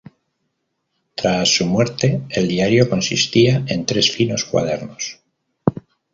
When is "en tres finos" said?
3.67-4.45